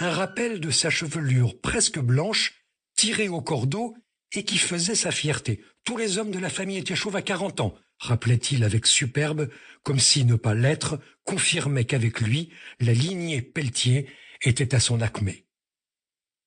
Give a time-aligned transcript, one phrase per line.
[0.00, 2.54] un rappel de sa chevelure presque blanche,
[2.96, 3.96] tirée au cordeau
[4.32, 5.62] et qui faisait sa fierté.
[5.84, 9.48] Tous les hommes de la famille étaient chauves à quarante ans, rappelait-il avec superbe,
[9.82, 14.08] comme si ne pas l'être confirmait qu'avec lui, la lignée Pelletier
[14.42, 15.44] était à son acmé.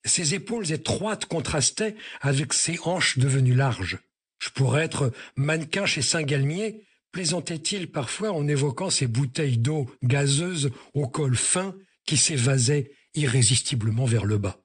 [0.05, 3.99] Ses épaules étroites contrastaient avec ses hanches devenues larges.
[4.39, 11.07] Je pourrais être mannequin chez Saint-Galmier, plaisantait-il parfois en évoquant ces bouteilles d'eau gazeuse au
[11.07, 11.75] col fin
[12.05, 14.63] qui s'évasaient irrésistiblement vers le bas.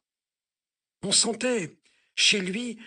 [1.03, 1.79] On sentait
[2.15, 2.79] chez lui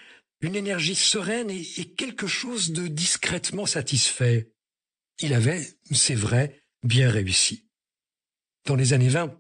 [0.42, 4.52] une énergie sereine et, quelque chose de discrètement satisfait.
[5.20, 7.68] Il avait, c'est vrai, bien réussi.
[8.66, 9.38] Dans les années 20,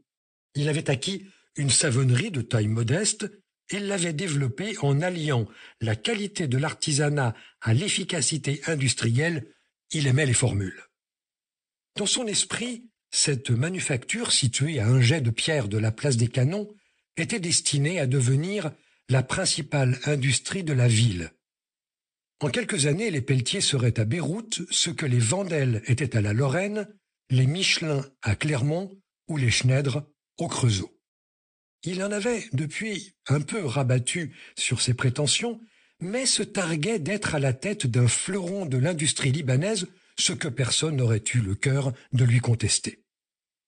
[0.55, 3.29] il avait acquis une savonnerie de taille modeste
[3.69, 5.47] et l'avait développée en alliant
[5.81, 9.53] la qualité de l'artisanat à l'efficacité industrielle.
[9.91, 10.83] Il aimait les formules.
[11.95, 16.27] Dans son esprit, cette manufacture située à un jet de pierre de la place des
[16.27, 16.67] Canons
[17.15, 18.71] était destinée à devenir
[19.07, 21.31] la principale industrie de la ville.
[22.41, 26.33] En quelques années, les pelletiers seraient à Beyrouth ce que les Vandelles étaient à la
[26.33, 26.89] Lorraine,
[27.29, 28.91] les Michelin à Clermont
[29.29, 30.05] ou les Schneider
[30.37, 30.99] au Creusot.
[31.83, 35.61] Il en avait depuis un peu rabattu sur ses prétentions,
[36.01, 39.87] mais se targuait d'être à la tête d'un fleuron de l'industrie libanaise,
[40.19, 43.04] ce que personne n'aurait eu le cœur de lui contester.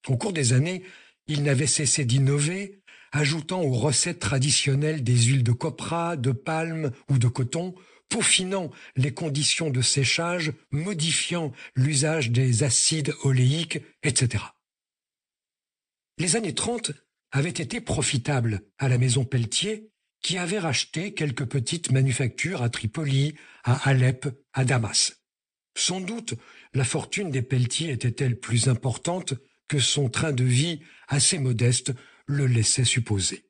[0.08, 0.84] Au cours des années,
[1.28, 7.18] il n'avait cessé d'innover, ajoutant aux recettes traditionnelles des huiles de copra, de palme ou
[7.18, 7.76] de coton,
[8.10, 14.44] peaufinant les conditions de séchage, modifiant l'usage des acides oléiques, etc.
[16.18, 16.92] Les années 30
[17.32, 19.92] avaient été profitables à la maison Pelletier,
[20.22, 25.22] qui avait racheté quelques petites manufactures à Tripoli, à Alep, à Damas.
[25.78, 26.34] Sans doute,
[26.74, 29.36] la fortune des Pelletiers était-elle plus importante
[29.68, 31.94] que son train de vie assez modeste
[32.26, 33.46] le laissait supposer.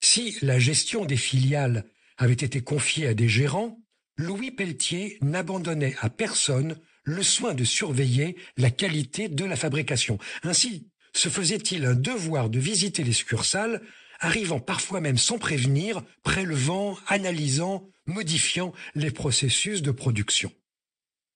[0.00, 1.84] Si la gestion des filiales
[2.16, 3.80] avait été confiée à des gérants,
[4.16, 10.18] Louis Pelletier n'abandonnait à personne le soin de surveiller la qualité de la fabrication.
[10.42, 13.80] Ainsi, se faisait-il un devoir de visiter les succursales,
[14.20, 20.52] arrivant parfois même sans prévenir, prélevant, analysant, modifiant les processus de production.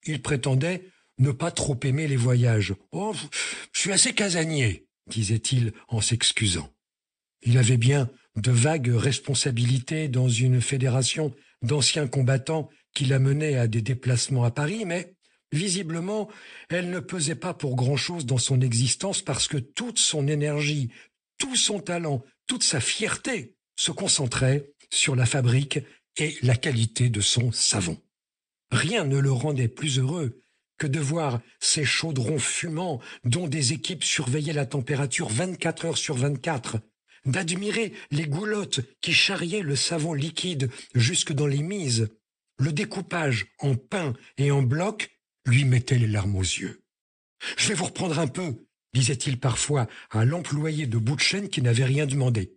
[0.04, 0.88] Il prétendait
[1.22, 2.74] ne pas trop aimer les voyages.
[2.90, 3.14] Oh,
[3.72, 6.68] je suis assez casanier, disait-il en s'excusant.
[7.42, 13.82] Il avait bien de vagues responsabilités dans une fédération d'anciens combattants qui l'amenaient à des
[13.82, 15.14] déplacements à Paris, mais
[15.52, 16.28] visiblement,
[16.68, 20.90] elle ne pesait pas pour grand-chose dans son existence parce que toute son énergie,
[21.38, 25.78] tout son talent, toute sa fierté se concentraient sur la fabrique
[26.16, 27.98] et la qualité de son savon.
[28.70, 30.41] Rien ne le rendait plus heureux
[30.86, 36.78] de voir ces chaudrons fumants dont des équipes surveillaient la température 24 heures sur 24,
[37.26, 42.08] d'admirer les goulottes qui charriaient le savon liquide jusque dans les mises.
[42.58, 45.10] Le découpage en pain et en blocs
[45.46, 46.82] lui mettait les larmes aux yeux.
[47.56, 52.06] Je vais vous reprendre un peu, disait-il parfois à l'employé de bout qui n'avait rien
[52.06, 52.56] demandé.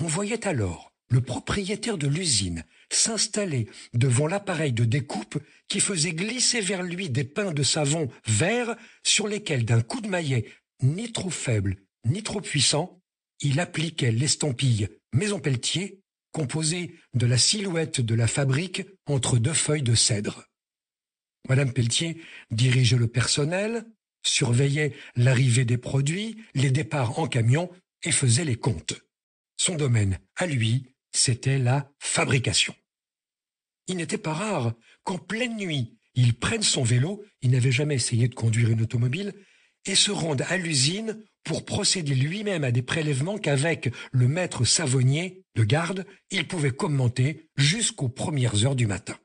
[0.00, 5.38] On voyait alors le propriétaire de l'usine s'installer devant l'appareil de découpe
[5.68, 10.08] qui faisait glisser vers lui des pains de savon verts sur lesquels d'un coup de
[10.08, 10.46] maillet
[10.82, 13.00] ni trop faible ni trop puissant,
[13.40, 16.00] il appliquait l'estampille Maison Pelletier
[16.32, 20.44] composée de la silhouette de la fabrique entre deux feuilles de cèdre.
[21.48, 22.20] Madame Pelletier
[22.50, 23.86] dirigeait le personnel,
[24.22, 27.70] surveillait l'arrivée des produits, les départs en camion
[28.02, 29.00] et faisait les comptes.
[29.56, 32.74] Son domaine, à lui, c'était la fabrication.
[33.88, 38.28] Il n'était pas rare qu'en pleine nuit, il prenne son vélo, il n'avait jamais essayé
[38.28, 39.34] de conduire une automobile,
[39.84, 45.42] et se rende à l'usine pour procéder lui-même à des prélèvements qu'avec le maître savonnier
[45.54, 49.18] de garde, il pouvait commenter jusqu'aux premières heures du matin.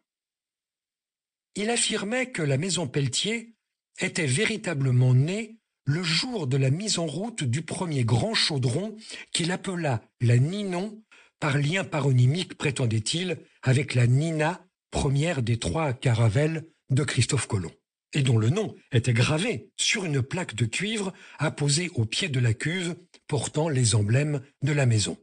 [1.56, 3.54] Il affirmait que la maison Pelletier
[4.00, 8.96] était véritablement née le jour de la mise en route du premier grand chaudron
[9.32, 11.04] qu'il appela la Ninon
[11.44, 17.74] par lien paronymique, prétendait-il, avec la Nina, première des trois caravelles de Christophe Colomb,
[18.14, 22.40] et dont le nom était gravé sur une plaque de cuivre apposée au pied de
[22.40, 22.96] la cuve
[23.28, 25.18] portant les emblèmes de la maison.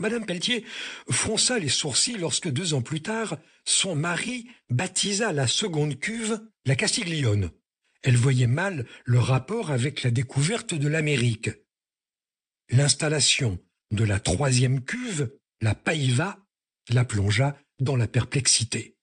[0.00, 0.64] Madame Pelletier
[1.10, 3.36] fronça les sourcils lorsque deux ans plus tard,
[3.66, 7.50] son mari baptisa la seconde cuve la Castiglione.
[8.02, 11.50] Elle voyait mal le rapport avec la découverte de l'Amérique.
[12.70, 13.58] L'installation
[13.92, 15.30] de la troisième cuve,
[15.60, 16.38] la païva,
[16.90, 18.96] la plongea dans la perplexité.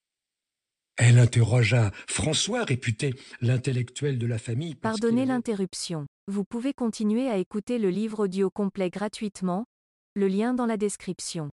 [0.97, 4.75] Elle interrogea François, réputé l'intellectuel de la famille.
[4.75, 6.05] Pardonnez l'interruption.
[6.27, 9.65] Vous pouvez continuer à écouter le livre audio complet gratuitement,
[10.13, 11.49] le lien dans la description.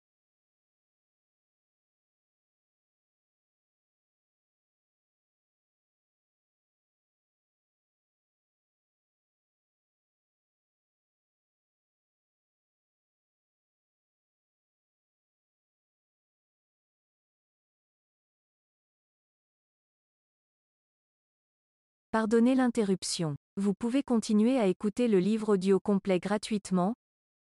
[22.15, 23.35] Pardonnez l'interruption.
[23.57, 26.93] Vous pouvez continuer à écouter le livre audio complet gratuitement,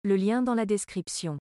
[0.02, 1.38] le lien dans la description.